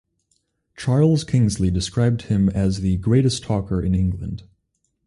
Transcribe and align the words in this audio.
Charles 0.75 1.23
Kingsley 1.23 1.69
described 1.69 2.23
him 2.23 2.49
as 2.49 2.79
"the 2.81 2.97
greatest 2.97 3.43
talker 3.43 3.83
in 3.83 3.93
England". 3.93 4.41